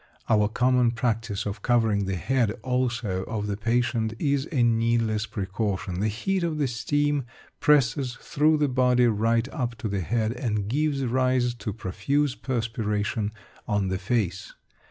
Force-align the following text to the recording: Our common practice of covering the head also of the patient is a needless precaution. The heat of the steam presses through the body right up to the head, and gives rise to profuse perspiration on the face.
Our 0.27 0.47
common 0.49 0.93
practice 0.93 1.45
of 1.45 1.61
covering 1.61 2.05
the 2.05 2.15
head 2.15 2.49
also 2.63 3.21
of 3.25 3.45
the 3.45 3.55
patient 3.55 4.15
is 4.17 4.47
a 4.51 4.63
needless 4.63 5.27
precaution. 5.27 5.99
The 5.99 6.07
heat 6.07 6.41
of 6.43 6.57
the 6.57 6.67
steam 6.67 7.25
presses 7.59 8.17
through 8.19 8.57
the 8.57 8.67
body 8.67 9.05
right 9.05 9.47
up 9.49 9.75
to 9.77 9.87
the 9.87 10.01
head, 10.01 10.31
and 10.31 10.67
gives 10.67 11.05
rise 11.05 11.53
to 11.53 11.71
profuse 11.71 12.33
perspiration 12.33 13.31
on 13.67 13.89
the 13.89 13.99
face. 13.99 14.55